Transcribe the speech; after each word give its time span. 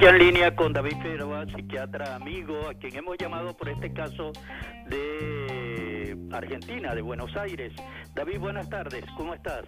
Ya 0.00 0.08
en 0.08 0.18
línea 0.18 0.56
con 0.56 0.72
David 0.72 0.96
Figueroa, 1.02 1.44
psiquiatra 1.44 2.14
amigo, 2.14 2.70
a 2.70 2.72
quien 2.72 2.96
hemos 2.96 3.18
llamado 3.18 3.54
por 3.54 3.68
este 3.68 3.92
caso 3.92 4.32
de 4.86 6.16
Argentina, 6.32 6.94
de 6.94 7.02
Buenos 7.02 7.36
Aires. 7.36 7.74
David, 8.14 8.38
buenas 8.38 8.70
tardes, 8.70 9.04
¿cómo 9.14 9.34
estás? 9.34 9.66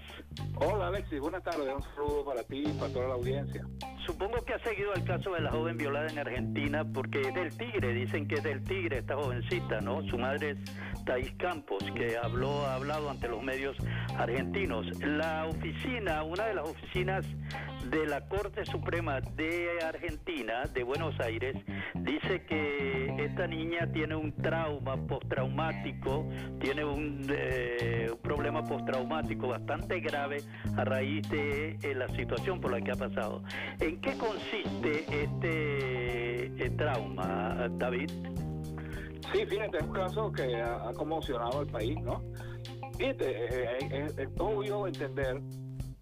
Hola 0.56 0.88
Alexis, 0.88 1.20
buenas 1.20 1.42
tardes, 1.42 1.68
un 1.74 1.82
saludo 1.82 2.24
para 2.24 2.42
ti 2.44 2.62
y 2.66 2.72
para 2.72 2.90
toda 2.94 3.08
la 3.08 3.14
audiencia. 3.14 3.62
Supongo 4.06 4.42
que 4.46 4.54
has 4.54 4.62
seguido 4.62 4.94
el 4.94 5.04
caso 5.04 5.32
de 5.32 5.40
la 5.42 5.50
joven 5.50 5.76
violada 5.76 6.08
en 6.08 6.18
Argentina 6.18 6.82
porque 6.82 7.21
es 7.21 7.35
del 7.35 7.54
Tigre, 7.54 7.93
dicen 7.93 8.26
que 8.26 8.36
es 8.36 8.43
del 8.43 8.64
Tigre 8.64 8.99
esta 8.99 9.14
jovencita, 9.16 9.82
¿no? 9.82 10.02
Su 10.08 10.16
madre 10.16 10.52
es 10.52 11.04
Thais 11.04 11.30
Campos, 11.38 11.85
que 11.94 12.16
habló, 12.16 12.64
ha 12.64 12.76
hablado 12.76 13.10
ante 13.10 13.29
los 13.29 13.43
medios 13.43 13.76
argentinos. 14.16 14.86
La 15.00 15.44
oficina, 15.46 16.22
una 16.22 16.46
de 16.46 16.54
las 16.54 16.68
oficinas 16.68 17.26
de 17.92 18.06
la 18.06 18.26
Corte 18.26 18.64
Suprema 18.64 19.20
de 19.20 19.68
Argentina, 19.84 20.64
de 20.72 20.82
Buenos 20.82 21.18
Aires, 21.20 21.54
dice 21.94 22.42
que 22.46 23.14
esta 23.18 23.46
niña 23.46 23.86
tiene 23.92 24.16
un 24.16 24.32
trauma 24.32 24.96
postraumático, 25.06 26.26
tiene 26.58 26.86
un, 26.86 27.26
eh, 27.28 28.08
un 28.10 28.18
problema 28.18 28.64
postraumático 28.64 29.48
bastante 29.48 30.00
grave 30.00 30.38
a 30.74 30.84
raíz 30.84 31.28
de 31.28 31.76
eh, 31.82 31.94
la 31.94 32.08
situación 32.08 32.62
por 32.62 32.72
la 32.72 32.80
que 32.80 32.92
ha 32.92 32.96
pasado. 32.96 33.42
¿En 33.78 34.00
qué 34.00 34.16
consiste 34.16 35.22
este 35.22 36.46
eh, 36.64 36.70
trauma, 36.78 37.68
David? 37.72 38.10
Sí, 39.34 39.44
fíjate, 39.46 39.77
es 39.77 39.84
un 39.84 39.92
caso 39.92 40.32
que 40.32 40.56
ha, 40.56 40.92
conmocionado 40.94 41.60
al 41.60 41.66
país, 41.66 42.00
¿no? 42.00 42.22
Fíjate, 42.96 44.06
es, 44.06 44.16
es 44.16 44.28
obvio 44.38 44.86
entender 44.86 45.42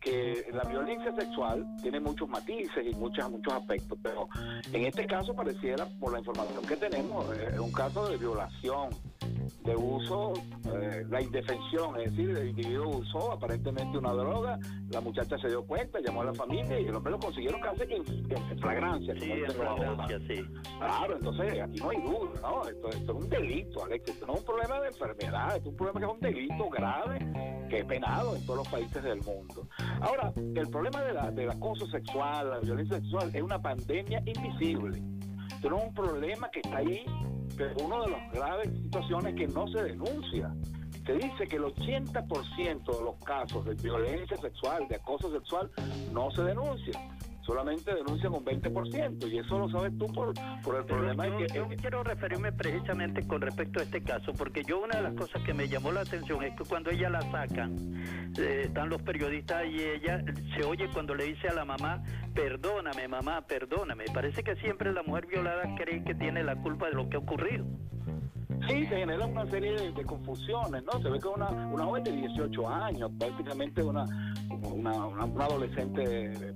que 0.00 0.46
la 0.52 0.62
violencia 0.64 1.14
sexual 1.14 1.66
tiene 1.82 2.00
muchos 2.00 2.28
matices 2.28 2.86
y 2.90 2.94
muchos, 2.96 3.30
muchos 3.30 3.52
aspectos, 3.52 3.98
pero 4.02 4.28
en 4.72 4.86
este 4.86 5.06
caso 5.06 5.34
pareciera, 5.34 5.86
por 5.98 6.12
la 6.12 6.18
información 6.20 6.64
que 6.66 6.76
tenemos, 6.76 7.26
es 7.36 7.58
un 7.58 7.72
caso 7.72 8.08
de 8.08 8.16
violación, 8.16 8.90
de 9.64 9.76
uso, 9.76 10.32
eh, 10.72 11.04
la 11.08 11.20
indefensión, 11.20 12.00
es 12.00 12.10
decir, 12.10 12.30
el 12.30 12.48
individuo 12.48 12.98
usó 12.98 13.32
aparentemente 13.32 13.98
una 13.98 14.12
droga, 14.12 14.58
la 14.90 15.00
muchacha 15.00 15.36
se 15.38 15.48
dio 15.48 15.64
cuenta, 15.64 16.00
llamó 16.00 16.22
a 16.22 16.26
la 16.26 16.34
familia 16.34 16.80
y 16.80 16.86
el 16.86 16.94
hombre 16.94 17.12
lo 17.12 17.18
consiguieron 17.18 17.60
casi 17.60 17.82
en, 17.82 18.02
en 18.30 18.58
flagrancia. 18.58 19.14
Sí, 19.18 19.30
en 19.30 19.50
flagrancia, 19.50 20.18
sí. 20.26 20.42
Claro, 20.78 21.16
entonces 21.16 21.60
aquí 21.60 21.78
no 21.80 21.90
hay 21.90 22.00
duda, 22.00 22.40
¿no? 22.40 22.68
Esto, 22.68 22.88
esto, 22.88 23.12
es 23.18 23.24
un 23.24 23.28
delito, 23.28 23.84
Alex, 23.84 24.08
esto 24.08 24.26
no 24.26 24.32
es 24.34 24.38
un 24.40 24.46
problema 24.46 24.80
de 24.80 24.88
enfermedad, 24.88 25.56
esto 25.56 25.60
es 25.60 25.66
un 25.66 25.76
problema 25.76 26.00
que 26.00 26.06
es 26.06 26.12
un 26.12 26.20
delito 26.20 26.70
grave 26.70 27.49
que 27.70 27.78
es 27.78 27.84
penado 27.86 28.36
en 28.36 28.44
todos 28.44 28.58
los 28.58 28.68
países 28.68 29.02
del 29.02 29.22
mundo. 29.22 29.66
Ahora, 30.00 30.32
el 30.36 30.68
problema 30.68 31.02
de 31.02 31.14
la, 31.14 31.30
del 31.30 31.50
acoso 31.50 31.86
sexual, 31.86 32.50
la 32.50 32.58
violencia 32.58 32.98
sexual, 32.98 33.30
es 33.32 33.40
una 33.40 33.62
pandemia 33.62 34.22
invisible. 34.26 35.02
Es 35.62 35.70
un 35.70 35.94
problema 35.94 36.50
que 36.50 36.60
está 36.60 36.78
ahí 36.78 37.04
pero 37.56 37.74
una 37.84 38.00
de 38.00 38.10
las 38.10 38.32
graves 38.32 38.70
situaciones 38.82 39.34
que 39.34 39.46
no 39.48 39.68
se 39.68 39.82
denuncia. 39.82 40.54
Se 41.04 41.12
dice 41.14 41.46
que 41.48 41.56
el 41.56 41.64
80% 41.64 42.98
de 42.98 43.04
los 43.04 43.16
casos 43.24 43.64
de 43.64 43.74
violencia 43.74 44.36
sexual, 44.36 44.86
de 44.88 44.96
acoso 44.96 45.30
sexual, 45.32 45.70
no 46.12 46.30
se 46.30 46.42
denuncia. 46.42 46.98
Solamente 47.42 47.94
denuncian 47.94 48.34
un 48.34 48.44
20%, 48.44 49.30
y 49.30 49.38
eso 49.38 49.58
lo 49.58 49.68
sabes 49.70 49.96
tú 49.98 50.06
por, 50.08 50.34
por 50.62 50.76
el 50.76 50.84
problema 50.84 51.26
yo, 51.26 51.38
que... 51.38 51.46
Yo 51.54 51.68
quiero 51.80 52.02
referirme 52.02 52.52
precisamente 52.52 53.26
con 53.26 53.40
respecto 53.40 53.80
a 53.80 53.82
este 53.82 54.02
caso, 54.02 54.32
porque 54.32 54.62
yo 54.64 54.80
una 54.80 54.96
de 54.98 55.02
las 55.02 55.14
cosas 55.14 55.42
que 55.42 55.54
me 55.54 55.68
llamó 55.68 55.90
la 55.90 56.02
atención 56.02 56.42
es 56.44 56.54
que 56.56 56.64
cuando 56.64 56.90
ella 56.90 57.08
la 57.08 57.22
sacan, 57.22 57.74
eh, 58.38 58.62
están 58.66 58.88
los 58.88 59.02
periodistas 59.02 59.64
y 59.66 59.80
ella 59.80 60.22
se 60.56 60.64
oye 60.64 60.88
cuando 60.92 61.14
le 61.14 61.24
dice 61.24 61.48
a 61.48 61.54
la 61.54 61.64
mamá, 61.64 62.02
perdóname 62.34 63.08
mamá, 63.08 63.42
perdóname. 63.46 64.04
Parece 64.12 64.42
que 64.42 64.54
siempre 64.56 64.92
la 64.92 65.02
mujer 65.02 65.26
violada 65.26 65.62
cree 65.76 66.04
que 66.04 66.14
tiene 66.14 66.44
la 66.44 66.56
culpa 66.56 66.86
de 66.86 66.92
lo 66.92 67.08
que 67.08 67.16
ha 67.16 67.20
ocurrido. 67.20 67.64
Sí, 68.68 68.86
se 68.86 68.98
genera 68.98 69.24
una 69.26 69.46
serie 69.50 69.72
de, 69.72 69.92
de, 69.92 70.04
confusiones, 70.04 70.84
¿no? 70.84 71.00
Se 71.00 71.08
ve 71.08 71.18
que 71.18 71.28
una, 71.28 71.48
una 71.48 71.84
joven 71.84 72.04
de 72.04 72.12
18 72.12 72.68
años, 72.68 73.10
prácticamente 73.18 73.82
una, 73.82 74.04
una, 74.50 74.92
una, 75.06 75.24
una 75.24 75.44
adolescente 75.44 76.54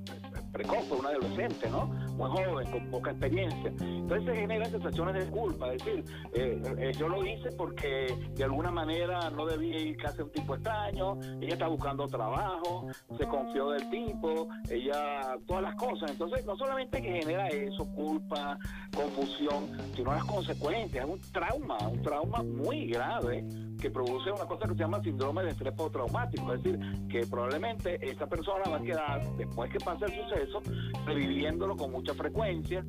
precoz, 0.55 0.89
una 0.93 1.09
adolescente, 1.09 1.69
¿no? 1.69 1.91
Muy 2.17 2.31
joven, 2.31 2.71
con 2.71 2.91
poca 2.91 3.11
experiencia. 3.11 3.73
Entonces 3.81 4.25
se 4.27 4.41
generan 4.41 4.71
sensaciones 4.71 5.25
de 5.25 5.31
culpa, 5.31 5.73
es 5.73 5.85
decir, 5.85 6.05
eh, 6.35 6.63
eh, 6.79 6.93
yo 6.99 7.09
lo 7.09 7.25
hice 7.25 7.51
porque 7.57 8.17
de 8.35 8.45
alguna 8.45 8.71
manera 8.71 9.31
no 9.31 9.47
debía 9.47 9.81
ir 9.81 9.97
casi 9.97 10.21
a 10.21 10.25
un 10.25 10.31
tipo 10.31 10.55
extraño, 10.55 11.19
ella 11.41 11.55
está 11.55 11.69
buscando 11.69 12.07
trabajo, 12.07 12.87
se 13.19 13.27
confió 13.27 13.71
del 13.71 13.89
tipo, 13.91 14.49
ella, 14.71 15.37
todas 15.47 15.63
las 15.63 15.75
cosas. 15.75 16.11
Entonces, 16.11 16.45
no 16.47 16.57
solamente 16.57 17.03
que 17.03 17.21
genera 17.21 17.49
eso, 17.49 17.85
culpa, 17.95 18.59
confusión, 18.95 19.71
sino 19.95 20.13
las 20.13 20.25
consecuencias, 20.25 21.05
es 21.05 21.11
un 21.11 21.21
trauma, 21.33 21.79
un 21.89 22.03
trauma 22.03 22.43
muy 22.43 22.87
grave 22.87 23.45
que 23.81 23.91
produce 23.91 24.31
una 24.31 24.47
cosa 24.47 24.67
que 24.67 24.75
se 24.75 24.81
llama 24.81 25.03
síndrome 25.03 25.43
de 25.43 25.51
estrés 25.51 25.75
postraumático, 25.75 26.55
es 26.55 26.63
decir, 26.63 26.81
que 27.09 27.27
probablemente 27.27 27.99
esa 28.01 28.27
persona 28.27 28.65
va 28.71 28.77
a 28.79 28.81
quedar, 28.81 29.37
después 29.37 29.71
que 29.71 29.79
pase 29.79 30.07
el 30.07 30.13
suceso, 30.13 30.63
reviviéndolo 31.05 31.77
con 31.77 31.91
mucha 32.05 32.13
frecuencia, 32.13 32.85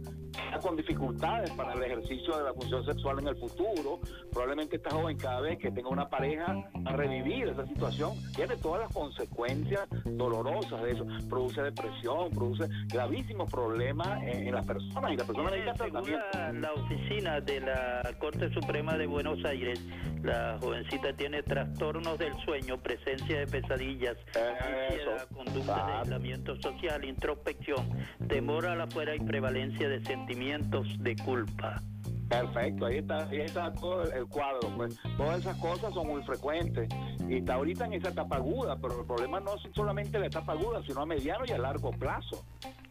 con 0.61 0.75
dificultades 0.75 1.51
para 1.51 1.73
el 1.73 1.83
ejercicio 1.83 2.37
de 2.37 2.43
la 2.43 2.53
función 2.53 2.85
sexual 2.85 3.19
en 3.19 3.27
el 3.27 3.35
futuro, 3.35 3.99
probablemente 4.31 4.77
esta 4.77 4.91
joven 4.91 5.17
cada 5.17 5.41
vez 5.41 5.59
que 5.59 5.71
tenga 5.71 5.89
una 5.89 6.09
pareja 6.09 6.55
a 6.85 6.91
revivir 6.93 7.47
esa 7.47 7.65
situación, 7.65 8.13
tiene 8.35 8.55
todas 8.57 8.81
las 8.81 8.93
consecuencias 8.93 9.87
dolorosas 10.05 10.81
de 10.81 10.91
eso, 10.91 11.05
produce 11.29 11.61
depresión, 11.61 12.29
produce 12.31 12.67
gravísimos 12.87 13.49
problemas 13.49 14.23
en, 14.23 14.47
en 14.47 14.53
las 14.53 14.65
personas 14.65 15.11
y 15.11 15.17
las 15.17 15.27
personas 15.27 15.51
necesitan 15.51 15.75
tratamiento. 15.75 16.25
La 16.53 16.73
oficina 16.73 17.41
de 17.41 17.59
la 17.61 18.01
Corte 18.19 18.53
Suprema 18.53 18.97
de 18.97 19.07
Buenos 19.07 19.43
Aires, 19.45 19.79
la 20.23 20.57
jovencita 20.59 21.13
tiene 21.15 21.43
trastornos 21.43 22.17
del 22.17 22.33
sueño, 22.43 22.77
presencia 22.77 23.39
de 23.39 23.47
pesadillas, 23.47 24.17
ansiedad, 24.27 25.27
conducta 25.33 25.85
de 25.85 25.93
aislamiento 25.93 26.61
social, 26.61 27.03
introspección, 27.05 27.89
temor 28.27 28.65
a 28.65 28.75
la 28.75 28.87
fuera 28.87 29.15
y 29.15 29.19
prevalencia 29.19 29.87
de 29.87 30.03
sentimientos 30.03 30.24
de 30.27 31.15
culpa. 31.23 31.81
Perfecto, 32.27 32.87
ahí 32.87 32.97
está, 32.97 33.27
ahí 33.27 33.41
está 33.41 33.71
todo 33.73 34.03
el 34.11 34.25
cuadro. 34.25 34.69
Pues 34.75 34.99
todas 35.17 35.39
esas 35.39 35.57
cosas 35.57 35.93
son 35.93 36.07
muy 36.07 36.23
frecuentes 36.23 36.89
y 37.29 37.37
está 37.37 37.53
ahorita 37.53 37.85
en 37.85 37.93
esa 37.93 38.09
etapa 38.09 38.37
aguda, 38.37 38.75
pero 38.77 39.01
el 39.01 39.05
problema 39.05 39.39
no 39.39 39.55
es 39.55 39.61
solamente 39.75 40.17
la 40.17 40.27
etapa 40.27 40.53
aguda, 40.53 40.81
sino 40.85 41.01
a 41.01 41.05
mediano 41.05 41.45
y 41.47 41.51
a 41.51 41.57
largo 41.57 41.91
plazo. 41.91 42.43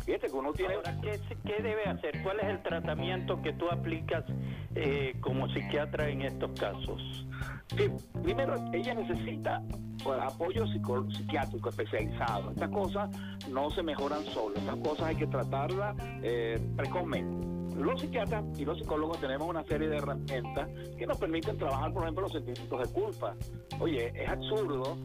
Fíjate 0.04 0.26
que 0.26 0.36
uno 0.36 0.52
tiene... 0.52 0.74
Ahora, 0.74 0.96
¿qué, 1.00 1.18
¿qué, 1.44 1.62
debe 1.62 1.84
hacer? 1.84 2.22
¿Cuál 2.22 2.40
es 2.40 2.46
el 2.46 2.62
tratamiento 2.62 3.40
que 3.40 3.54
tú 3.54 3.70
aplicas 3.70 4.24
eh, 4.74 5.16
como 5.20 5.48
psiquiatra 5.48 6.08
en 6.08 6.22
estos 6.22 6.52
casos? 6.60 7.26
Sí, 7.76 7.90
primero, 8.22 8.54
ella 8.72 8.94
necesita 8.94 9.62
pues, 10.02 10.20
apoyo 10.20 10.66
psiquiátrico 10.66 11.70
especializado. 11.70 12.50
Estas 12.50 12.70
cosas 12.70 13.10
no 13.48 13.70
se 13.70 13.82
mejoran 13.82 14.22
solas, 14.26 14.58
estas 14.58 14.76
cosas 14.76 15.06
hay 15.06 15.16
que 15.16 15.26
tratarlas 15.26 15.96
eh, 16.22 16.60
precozmente. 16.76 17.46
Los 17.76 18.00
psiquiatras 18.00 18.44
y 18.58 18.64
los 18.64 18.78
psicólogos 18.78 19.20
tenemos 19.20 19.48
una 19.48 19.64
serie 19.64 19.88
de 19.88 19.96
herramientas 19.96 20.68
que 20.96 21.06
nos 21.06 21.18
permiten 21.18 21.56
trabajar, 21.58 21.92
por 21.92 22.02
ejemplo, 22.02 22.22
los 22.22 22.32
sentimientos 22.32 22.80
de 22.80 22.94
culpa. 22.94 23.34
Oye, 23.80 24.12
es 24.14 24.28
absurdo 24.28 24.96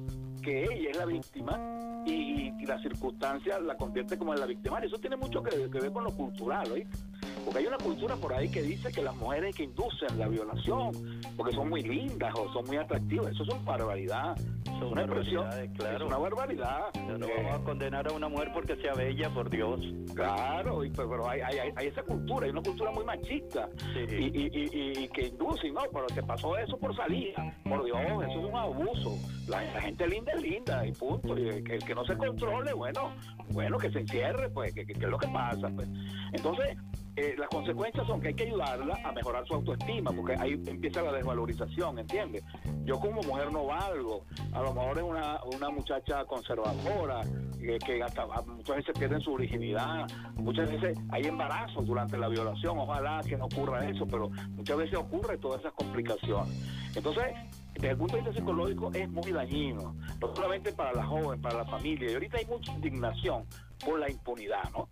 que 0.44 0.66
ella 0.66 0.92
es 0.92 0.98
la 0.98 1.06
víctima 1.06 1.79
y, 2.06 2.54
y 2.60 2.66
la 2.66 2.80
circunstancia 2.82 3.60
la 3.60 3.76
convierte 3.76 4.18
como 4.18 4.34
en 4.34 4.40
la 4.40 4.46
victimaria. 4.46 4.88
Eso 4.88 4.98
tiene 4.98 5.16
mucho 5.16 5.42
que, 5.44 5.56
ver 5.58 5.92
con 5.92 6.04
lo 6.04 6.12
cultural, 6.12 6.72
¿oíste? 6.72 6.98
Porque 7.44 7.60
hay 7.60 7.66
una 7.68 7.78
cultura 7.78 8.16
por 8.16 8.34
ahí 8.34 8.50
que 8.50 8.62
dice 8.62 8.92
que 8.92 9.02
las 9.02 9.16
mujeres 9.16 9.56
que 9.56 9.64
inducen 9.64 10.20
la 10.20 10.28
violación, 10.28 10.92
porque 11.38 11.54
son 11.54 11.70
muy 11.70 11.82
lindas 11.82 12.34
o 12.36 12.52
son 12.52 12.66
muy 12.66 12.78
atractivas, 12.78 13.32
eso 13.32 13.44
es 13.44 13.50
una 13.50 13.64
barbaridad. 13.64 14.38
Son 14.80 14.92
una 14.92 15.06
claro. 15.06 15.98
Es 15.98 16.02
una 16.02 16.18
barbaridad. 16.18 16.94
No, 17.08 17.18
no 17.18 17.28
vamos 17.28 17.62
a 17.62 17.64
condenar 17.64 18.08
a 18.08 18.14
una 18.14 18.30
mujer 18.30 18.52
porque 18.54 18.76
sea 18.78 18.94
bella, 18.94 19.30
por 19.30 19.50
Dios. 19.50 19.82
Claro, 20.16 20.84
y, 20.84 20.90
pero 20.90 21.30
hay, 21.30 21.42
hay, 21.42 21.72
hay, 21.76 21.88
esa 21.88 22.04
cultura, 22.04 22.46
hay 22.46 22.52
una 22.52 22.62
cultura 22.62 22.92
muy 22.92 23.04
machista 23.04 23.70
sí. 23.94 24.06
y, 24.10 25.04
y, 25.04 25.08
que 25.10 25.28
induce, 25.28 25.72
¿no? 25.72 25.82
Pero 25.92 26.08
te 26.08 26.24
pasó 26.24 26.58
eso 26.58 26.78
por 26.78 26.96
salida, 26.96 27.54
por 27.64 27.84
Dios, 27.84 28.00
eso 28.00 28.40
es 28.40 28.46
un 28.46 28.56
abuso. 28.56 29.18
La, 29.48 29.64
la 29.64 29.82
gente 29.82 30.08
linda 30.08 30.32
es 30.34 30.42
linda 30.42 30.86
y 30.86 30.92
punto. 30.94 31.38
Y 31.38 31.50
el 31.50 31.64
que, 31.64 31.76
el 31.76 31.84
que 31.84 31.96
no 31.96 32.06
se 32.06 32.16
controle, 32.18 32.74
bueno, 32.74 33.12
bueno, 33.52 33.78
que 33.78 33.92
se 33.92 34.00
encierre, 34.00 34.50
pues, 34.50 34.74
que, 34.74 34.86
que, 34.86 34.94
que 34.94 35.06
es 35.06 35.12
lo 35.12 35.18
que 35.18 35.28
pasa, 35.28 35.70
pues. 35.76 35.88
Entonces, 36.34 36.78
eh, 37.16 37.36
las 37.38 37.50
consecuencias 37.50 38.06
son 38.08 38.22
que 38.22 38.30
hay 38.30 38.34
que 38.34 38.44
ayudarla 38.44 38.98
a 39.04 39.12
mejorar 39.12 39.46
su 39.46 39.56
autoestima, 39.56 40.12
porque 40.12 40.36
ahí 40.40 40.54
empieza 40.68 41.02
la 41.02 41.12
desvalorización, 41.12 42.00
¿entiendes? 42.00 42.44
Yo 42.86 43.00
como 43.00 43.22
mujer 43.22 43.52
no 43.52 43.66
valgo, 43.66 44.26
a 44.54 44.62
lo 44.62 44.74
mejor 44.74 44.98
es 44.98 45.04
una, 45.04 45.40
una 45.44 45.70
muchacha 45.70 46.24
conservadora, 46.26 47.22
eh, 47.62 47.78
que 47.86 48.02
hasta 48.02 48.26
muchas 48.46 48.78
veces 48.78 48.98
pierden 48.98 49.20
su 49.22 49.36
virginidad, 49.36 50.08
muchas 50.36 50.72
veces 50.72 50.98
hay 51.10 51.24
embarazos 51.24 51.86
durante 51.86 52.18
la 52.18 52.30
violación, 52.30 52.78
ojalá 52.80 53.22
que 53.28 53.36
no 53.36 53.46
ocurra 53.46 53.88
eso, 53.90 54.08
pero 54.08 54.30
muchas 54.52 54.78
veces 54.78 54.98
ocurre 54.98 55.38
todas 55.38 55.60
esas 55.60 55.74
complicaciones. 55.74 56.54
Entonces, 56.96 57.26
desde 57.74 57.92
el 57.92 57.98
punto 57.98 58.16
de 58.16 58.22
vista 58.22 58.40
psicológico 58.40 58.92
es 58.94 59.10
muy 59.10 59.32
dañino, 59.32 59.96
no 60.22 60.36
solamente 60.36 60.72
para 60.72 60.94
la 60.94 61.06
joven, 61.06 61.42
para 61.42 61.60
la 61.60 61.66
familia, 61.66 62.12
y 62.12 62.14
ahorita 62.14 62.38
hay 62.38 62.46
mucha 62.46 62.72
indignación 62.72 63.46
por 63.86 64.00
la 64.00 64.10
impunidad, 64.10 64.64
¿no? 64.72 64.90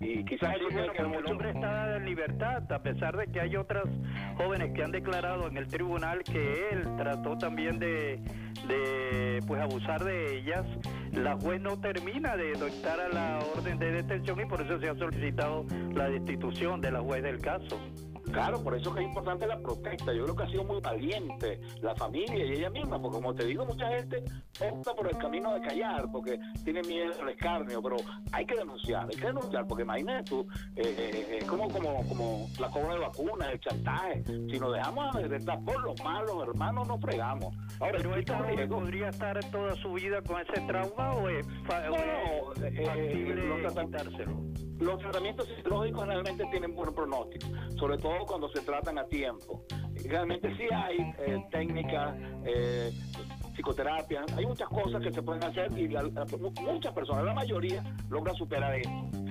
Y 0.00 0.24
quizás 0.24 0.54
Sí, 0.58 0.64
bueno, 0.72 0.92
como 0.96 1.18
el 1.18 1.26
hombre 1.26 1.50
está 1.50 1.96
en 1.96 2.04
libertad, 2.04 2.70
a 2.70 2.82
pesar 2.82 3.16
de 3.16 3.26
que 3.28 3.40
hay 3.40 3.56
otras 3.56 3.84
jóvenes 4.36 4.72
que 4.74 4.82
han 4.82 4.92
declarado 4.92 5.48
en 5.48 5.56
el 5.56 5.68
tribunal 5.68 6.22
que 6.22 6.68
él 6.70 6.86
trató 6.96 7.38
también 7.38 7.78
de, 7.78 8.20
de 8.68 9.40
pues 9.46 9.60
abusar 9.60 10.04
de 10.04 10.38
ellas, 10.38 10.64
la 11.12 11.36
juez 11.36 11.60
no 11.60 11.80
termina 11.80 12.36
de 12.36 12.52
dictar 12.52 13.00
a 13.00 13.08
la 13.08 13.38
orden 13.56 13.78
de 13.78 13.92
detención 13.92 14.40
y 14.40 14.44
por 14.44 14.60
eso 14.60 14.78
se 14.78 14.88
ha 14.88 14.94
solicitado 14.96 15.64
la 15.94 16.08
destitución 16.08 16.80
de 16.80 16.90
la 16.92 17.00
juez 17.00 17.22
del 17.22 17.40
caso. 17.40 17.80
Claro, 18.36 18.62
por 18.62 18.74
eso 18.76 18.92
que 18.92 19.00
es 19.00 19.06
importante 19.06 19.46
la 19.46 19.58
protesta. 19.58 20.12
Yo 20.12 20.24
creo 20.24 20.36
que 20.36 20.42
ha 20.42 20.46
sido 20.48 20.62
muy 20.62 20.78
valiente 20.78 21.58
la 21.80 21.94
familia 21.94 22.44
y 22.44 22.52
ella 22.52 22.68
misma, 22.68 23.00
porque 23.00 23.16
como 23.16 23.34
te 23.34 23.46
digo, 23.46 23.64
mucha 23.64 23.88
gente 23.88 24.22
opta 24.60 24.92
por 24.92 25.06
el 25.08 25.16
camino 25.16 25.54
de 25.54 25.62
callar, 25.62 26.04
porque 26.12 26.38
tiene 26.62 26.82
miedo 26.82 27.14
al 27.18 27.30
escarnio, 27.30 27.82
pero 27.82 27.96
hay 28.32 28.44
que 28.44 28.56
denunciar, 28.56 29.08
hay 29.10 29.16
que 29.16 29.26
denunciar, 29.26 29.66
porque 29.66 29.84
imagínate 29.84 30.24
tú, 30.24 30.46
eh, 30.76 30.82
eh, 30.98 31.38
es 31.40 31.44
como, 31.44 31.66
como, 31.70 32.06
como 32.06 32.46
la 32.60 32.68
cobra 32.68 32.92
de 32.92 33.00
vacunas, 33.00 33.48
el 33.52 33.60
chantaje. 33.60 34.22
Si 34.26 34.60
nos 34.60 34.74
dejamos 34.74 35.16
arrestar 35.16 35.64
por 35.64 35.82
los 35.82 36.04
malos, 36.04 36.46
hermanos, 36.46 36.88
nos 36.88 37.00
fregamos. 37.00 37.56
Ahora, 37.80 37.96
pero 37.96 38.16
esta 38.16 38.68
podría 38.68 39.08
estar 39.08 39.42
toda 39.50 39.74
su 39.76 39.94
vida 39.94 40.20
con 40.20 40.42
ese 40.42 40.60
trauma 40.66 41.14
o 41.14 41.30
es, 41.30 41.46
fa 41.64 41.88
no, 41.88 41.96
no, 41.96 42.52
es 42.52 42.62
eh, 42.62 42.84
factible 42.84 43.46
los, 43.46 43.72
quitárselo? 43.72 44.56
los 44.80 44.98
tratamientos 44.98 45.48
psicológicos 45.56 46.06
realmente 46.06 46.44
tienen 46.50 46.74
buen 46.74 46.94
pronóstico, 46.94 47.46
sobre 47.78 47.98
todo 47.98 48.18
cuando 48.26 48.48
se 48.50 48.60
tratan 48.60 48.98
a 48.98 49.04
tiempo. 49.04 49.62
Realmente 50.08 50.54
sí 50.56 50.64
hay 50.72 50.98
eh, 51.18 51.42
técnicas, 51.50 52.14
eh, 52.44 52.92
psicoterapia, 53.54 54.24
hay 54.36 54.46
muchas 54.46 54.68
cosas 54.68 55.02
que 55.02 55.10
se 55.12 55.22
pueden 55.22 55.42
hacer 55.44 55.72
y 55.78 55.88
la- 55.88 56.04
muchas 56.62 56.92
personas, 56.92 57.24
la 57.24 57.34
mayoría, 57.34 57.82
logran 58.10 58.34
superar 58.36 58.74
esto. 58.74 58.90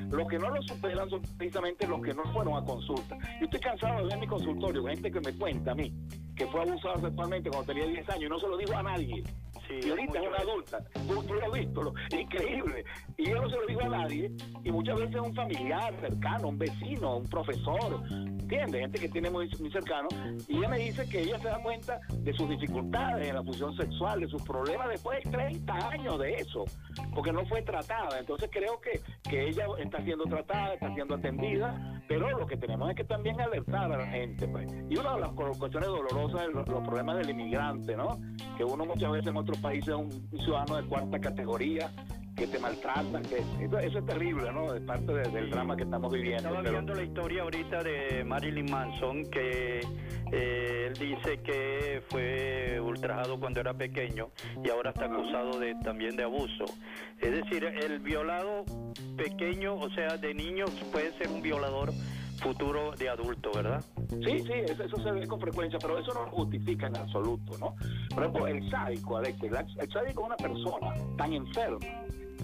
Los 0.10 0.28
que 0.28 0.38
no 0.40 0.50
lo 0.50 0.62
superan 0.64 1.10
son 1.10 1.22
precisamente 1.38 1.88
los 1.88 2.02
que 2.02 2.14
no 2.14 2.24
fueron 2.34 2.56
a 2.58 2.66
consulta. 2.66 3.18
Yo 3.40 3.46
estoy 3.46 3.60
cansado 3.60 3.98
de 3.98 4.04
ver 4.04 4.14
en 4.14 4.20
mi 4.22 4.28
consultorio 4.28 4.86
gente 4.86 5.12
que 5.12 5.20
me 5.20 5.34
cuenta 5.34 5.72
a 5.72 5.76
mí 5.76 5.94
que 6.36 6.46
fue 6.48 6.62
abusado 6.62 7.00
sexualmente 7.02 7.50
cuando 7.50 7.74
tenía 7.74 7.88
10 7.88 8.10
años 8.10 8.24
y 8.26 8.30
no 8.30 8.40
se 8.40 8.48
lo 8.48 8.58
digo 8.58 8.76
a 8.76 8.84
nadie. 8.84 9.24
Sí, 9.68 9.80
y 9.86 9.90
ahorita 9.90 10.20
es 10.22 10.28
una 10.28 10.38
adulta. 10.38 10.80
Tú, 11.08 11.24
tú 11.24 11.34
lo 11.34 11.46
has 11.46 11.52
visto, 11.60 11.82
lo- 11.84 11.94
increíble. 12.18 12.86
Y 13.18 13.30
yo 13.30 13.42
no 13.42 13.50
se 13.50 13.56
lo 13.56 13.66
digo 13.66 13.82
a 13.82 13.90
nadie. 13.90 14.32
Y 14.64 14.72
muchas 14.72 15.00
veces 15.00 15.16
un 15.22 15.34
familiar 15.34 15.94
cercano, 16.00 16.50
un 16.50 16.58
vecino, 16.58 17.18
un 17.18 17.28
profesor, 17.28 18.02
¿entiendes? 18.12 18.82
Gente 18.82 19.00
que 19.00 19.10
tiene 19.10 19.30
muy, 19.30 19.50
muy 19.60 19.72
cercano. 19.72 20.08
Y 20.48 20.58
ella 20.58 20.70
me 20.70 20.78
dice 20.80 21.08
que 21.10 21.22
ella 21.22 21.40
se 21.40 21.48
da 21.48 21.62
cuenta 21.62 22.00
de 22.14 22.34
sus 22.34 22.50
dificultades 22.50 23.28
en 23.28 23.36
la 23.36 23.44
función 23.44 23.76
sexual, 23.76 24.20
de 24.20 24.28
sus 24.28 24.42
problemas 24.44 24.90
después 24.90 25.24
de 25.24 25.32
30 25.32 25.90
años 25.90 26.20
de 26.20 26.34
eso, 26.36 26.66
porque 27.14 27.32
no 27.32 27.46
fue 27.46 27.62
tratada. 27.64 28.20
Entonces 28.20 28.50
creo 28.52 28.80
que, 28.82 29.02
que 29.30 29.48
ella 29.50 29.66
está 29.80 30.04
siendo 30.04 30.26
tratada, 30.26 30.74
está 30.76 30.94
siendo 30.94 31.16
atendida, 31.16 32.02
pero 32.08 32.30
lo 32.38 32.46
que 32.46 32.58
tenemos 32.58 32.90
es 32.90 32.96
que 32.96 33.04
también 33.04 33.40
alertar 33.42 33.92
a 33.92 33.98
la 33.98 34.06
gente. 34.08 34.48
Pues. 34.48 34.68
Y 34.90 34.98
una 34.98 35.16
de 35.16 35.22
las 35.22 35.30
cu- 35.32 35.58
cuestiones 35.58 35.90
dolorosas 35.90 36.42
es 36.48 36.54
los, 36.54 36.66
problemas 36.66 37.18
del 37.18 37.30
inmigrante, 37.32 37.96
¿no? 37.96 38.20
Que 38.58 38.64
uno 38.64 38.86
muchas 38.86 39.12
veces 39.12 39.28
en 39.28 39.38
otros 39.38 39.58
países 39.60 39.90
es 39.90 39.96
un 39.96 40.12
ciudadano 40.40 40.76
de 40.82 40.88
cuarta 40.88 41.20
categoría 41.20 41.92
que 42.36 42.48
te 42.48 42.60
maltratan, 42.60 43.24
que 43.24 43.38
eso, 43.64 43.80
eso 43.80 44.00
es 44.00 44.06
terrible, 44.06 44.52
¿no? 44.52 44.74
De 44.74 44.82
parte 44.82 45.14
de- 45.14 45.30
del 45.30 45.50
drama 45.50 45.76
que 45.78 45.84
estamos 45.84 46.12
viviendo. 46.12 46.38
Estaba 46.50 46.60
pero- 46.62 46.72
viendo 46.74 46.94
la 46.94 47.04
historia 47.04 47.44
ahorita 47.44 47.84
de 47.84 48.24
Marilyn 48.26 48.70
Manson, 48.70 49.24
que 49.32 49.80
eh, 50.32 50.88
él 50.88 50.94
dice 50.94 51.38
que 51.42 52.02
fue 52.10 52.80
ultrajado 52.82 53.40
cuando 53.40 53.62
era 53.62 53.74
pequeño 53.74 54.30
y 54.64 54.70
ahora 54.70 54.90
está 54.90 55.06
acusado 55.06 55.60
de 55.60 55.76
también 55.76 56.16
de 56.18 56.24
abuso. 56.24 56.66
Es 57.22 57.32
decir, 57.32 57.64
el 57.64 58.00
violado 58.00 58.66
pequeño, 59.16 59.76
o 59.76 59.90
sea, 59.92 60.18
de 60.18 60.34
niños, 60.34 60.72
puede 60.92 61.14
ser 61.18 61.30
un 61.30 61.42
violador 61.42 61.92
futuro 62.42 62.92
de 62.98 63.08
adulto, 63.08 63.50
¿verdad? 63.56 63.82
Sí, 64.10 64.40
sí, 64.40 64.52
eso, 64.66 64.84
eso 64.84 64.98
se 64.98 65.12
ve 65.12 65.26
con 65.26 65.40
frecuencia, 65.40 65.80
pero 65.80 65.98
eso 66.00 66.14
no 66.14 66.26
justifica 66.32 66.88
en 66.88 66.98
absoluto, 66.98 67.58
¿no? 67.60 67.76
Por 68.14 68.24
ejemplo, 68.24 68.48
el 68.48 68.70
sádico, 68.70 69.18
Alex, 69.18 69.42
el, 69.42 69.56
el 69.56 69.90
sádico 69.90 70.22
es 70.22 70.28
una 70.28 70.36
persona 70.36 70.94
tan 71.18 71.32
enferma 71.32 71.78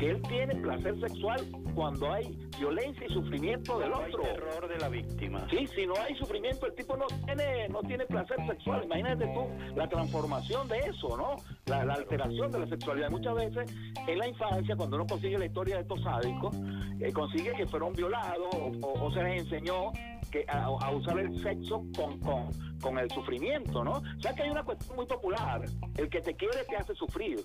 que 0.01 0.09
él 0.09 0.21
tiene 0.23 0.55
placer 0.55 0.99
sexual 0.99 1.47
cuando 1.75 2.11
hay 2.11 2.35
violencia 2.57 3.05
y 3.07 3.13
sufrimiento 3.13 3.77
del 3.77 3.91
No 3.91 3.99
hay 3.99 4.11
otro. 4.11 4.23
terror 4.23 4.67
de 4.67 4.77
la 4.79 4.89
víctima. 4.89 5.47
Sí, 5.51 5.67
si 5.75 5.85
no 5.85 5.93
hay 5.95 6.15
sufrimiento, 6.15 6.65
el 6.65 6.73
tipo 6.73 6.97
no 6.97 7.05
tiene, 7.23 7.69
no 7.69 7.81
tiene 7.81 8.07
placer 8.07 8.37
sexual. 8.47 8.83
Imagínate 8.85 9.27
tú 9.27 9.47
la 9.75 9.87
transformación 9.87 10.67
de 10.67 10.79
eso, 10.79 11.15
¿no? 11.15 11.35
La, 11.71 11.85
la 11.85 11.93
alteración 11.93 12.51
de 12.51 12.59
la 12.59 12.67
sexualidad. 12.67 13.09
Muchas 13.09 13.33
veces 13.35 13.73
en 14.07 14.17
la 14.17 14.27
infancia, 14.27 14.75
cuando 14.75 14.97
uno 14.97 15.05
consigue 15.07 15.37
la 15.37 15.45
historia 15.45 15.75
de 15.75 15.81
estos 15.81 16.01
sádicos, 16.03 16.55
eh, 16.99 17.11
consigue 17.13 17.53
que 17.53 17.65
fueron 17.67 17.93
violados 17.93 18.53
o, 18.53 18.71
o- 18.87 19.05
o 19.07 19.11
se 19.13 19.23
les 19.23 19.41
enseñó 19.43 19.91
que 20.31 20.45
a, 20.47 20.63
a 20.65 20.91
usar 20.91 21.19
el 21.19 21.41
sexo 21.41 21.83
con, 21.95 22.19
con, 22.19 22.47
con 22.81 22.97
el 22.99 23.09
sufrimiento, 23.11 23.83
¿no? 23.83 23.91
O 23.93 24.21
sea 24.21 24.33
que 24.33 24.43
hay 24.43 24.49
una 24.49 24.63
cuestión 24.63 24.95
muy 24.95 25.05
popular. 25.05 25.61
El 25.97 26.09
que 26.09 26.21
te 26.21 26.33
quiere 26.35 26.63
te 26.69 26.75
hace 26.77 26.93
sufrir. 26.95 27.39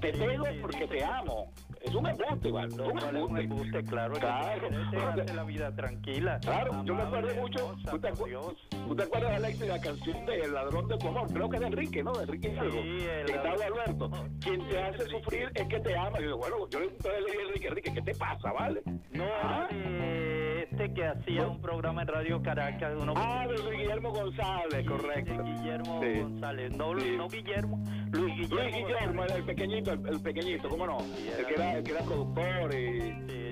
Te 0.00 0.12
pego 0.12 0.44
porque 0.60 0.86
te 0.88 1.04
amo. 1.04 1.52
Es 1.80 1.94
un 1.94 2.06
embuste, 2.06 2.48
igual. 2.48 2.68
Es 2.68 2.78
un 2.78 2.90
cual 2.92 3.16
es 3.16 3.22
un 3.22 3.38
embuste. 3.38 3.82
claro. 3.84 4.14
Claro. 4.14 4.68
Que 4.68 4.76
quiere 4.90 5.04
hace 5.22 5.34
la 5.34 5.44
vida 5.44 5.74
tranquila. 5.74 6.38
Claro, 6.40 6.84
yo 6.84 6.94
me 6.94 7.02
acuerdo 7.02 7.34
mucho. 7.40 7.58
hermosa, 7.70 7.90
¿tú, 7.90 7.98
te 7.98 8.08
por 8.10 8.18
acu- 8.18 8.28
Dios. 8.28 8.54
tú 8.88 8.96
te 8.96 9.02
acuerdas, 9.04 9.32
Alex, 9.36 9.58
de 9.60 9.66
la 9.68 9.80
canción 9.80 10.26
de 10.26 10.40
El 10.40 10.54
ladrón 10.54 10.88
de 10.88 10.98
tu 10.98 11.08
amor? 11.08 11.32
Creo 11.32 11.48
que 11.48 11.56
es 11.56 11.60
de 11.60 11.66
Enrique, 11.68 12.02
¿no? 12.04 12.12
De 12.12 12.22
Enrique 12.24 12.48
Hidalgo. 12.50 12.72
Sí, 12.82 13.06
el 13.20 13.42
Alberto. 13.60 14.10
Quien 14.40 14.68
te 14.68 14.78
hace 14.82 15.04
sufrir 15.06 15.50
es 15.54 15.66
que 15.68 15.80
te 15.80 15.96
ama. 15.96 16.20
Y 16.20 16.24
yo, 16.24 16.38
bueno, 16.38 16.56
yo 16.70 16.80
le 16.80 16.88
dije 16.88 17.08
a 17.08 17.42
Enrique, 17.48 17.68
Enrique, 17.68 17.92
¿qué 17.94 18.02
te 18.02 18.14
pasa, 18.14 18.52
vale? 18.52 18.80
No, 19.12 19.24
Ah. 19.42 19.68
de 19.70 20.62
este 20.62 20.94
que 20.94 21.04
hacía 21.06 21.46
un 21.46 21.60
programa 21.60 22.02
en 22.02 22.08
Radio 22.08 22.42
Caracas. 22.42 22.94
Uno 23.00 23.12
Ah, 23.16 23.46
de 23.46 23.58
Luis 23.58 23.78
Guillermo 23.78 24.10
González, 24.10 24.86
correcto. 24.88 25.42
de 25.42 25.42
Guillermo 25.42 26.00
Sí. 26.02 26.20
González. 26.20 26.76
No, 26.76 26.98
Sí. 26.98 27.14
no 27.16 27.28
Guillermo, 27.28 27.78
Luis 28.12 28.34
Guillermo. 28.36 28.54
Luis 28.62 28.74
Guillermo, 28.76 29.24
el, 29.24 29.44
pequeñito, 29.44 29.92
el, 29.92 30.08
el 30.08 30.20
pequeñito, 30.22 30.68
¿cómo 30.68 30.86
no? 30.86 30.98
El, 31.00 31.46
que 31.46 31.54
era, 31.54 31.72
el 31.78 31.84
que 31.84 31.90
era 31.92 32.00
productor 32.04 32.74
y, 32.74 33.00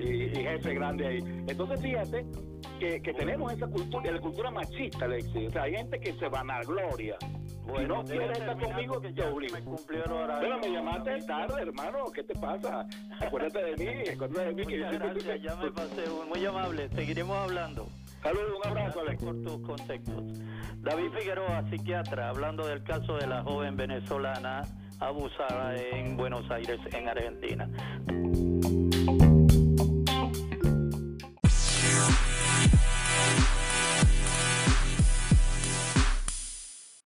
Sí, 0.01 0.07
y- 0.07 0.23
y 0.39 0.43
jefe 0.43 0.73
grande 0.73 1.07
ahí. 1.07 1.19
Entonces, 1.47 1.79
fíjate 1.81 2.25
que, 2.79 3.01
que 3.01 3.13
tenemos 3.13 3.53
esa 3.53 3.67
cultura, 3.67 4.11
la 4.11 4.19
cultura 4.19 4.49
machista, 4.49 5.05
Alexis. 5.05 5.47
O 5.49 5.51
sea, 5.51 5.63
hay 5.63 5.75
gente 5.75 5.99
que 5.99 6.13
se 6.13 6.27
vanagloria. 6.27 7.17
Si 7.77 7.85
no 7.85 8.03
debe 8.03 8.17
quieres 8.19 8.39
estar 8.39 8.59
conmigo, 8.59 9.01
te 9.01 9.13
ya 9.13 9.29
obligo. 9.29 9.55
Me 9.55 9.63
cumplió 9.63 10.05
el 10.05 10.11
horario. 10.11 10.41
Pero 10.41 10.59
me 10.59 10.75
llamaste 10.77 11.21
tarde, 11.23 11.61
hermano. 11.61 12.11
¿Qué 12.13 12.23
te 12.23 12.33
pasa? 12.35 12.85
Acuérdate 13.19 13.63
de 13.63 13.77
mí, 13.77 14.09
acuérdate 14.13 14.45
de 14.45 14.53
mí. 14.53 14.65
que 14.65 14.79
yo 14.79 14.85
Muchas 14.85 14.99
siempre 15.01 15.23
gracias, 15.23 15.41
ya 15.41 15.55
me 15.63 15.71
pasé. 15.71 16.03
Muy 16.33 16.45
amable. 16.45 16.89
Seguiremos 16.89 17.37
hablando. 17.37 17.87
Saludos, 18.21 18.59
un 18.63 18.69
abrazo, 18.69 18.99
Alex. 19.01 19.23
por 19.23 19.41
tus 19.41 19.61
conceptos. 19.67 20.23
David 20.77 21.11
Figueroa, 21.17 21.63
psiquiatra, 21.69 22.29
hablando 22.29 22.67
del 22.67 22.83
caso 22.83 23.17
de 23.17 23.27
la 23.27 23.41
joven 23.43 23.75
venezolana 23.75 24.61
abusada 24.99 25.75
en 25.75 26.15
Buenos 26.15 26.49
Aires, 26.51 26.79
en 26.93 27.09
Argentina. 27.09 27.67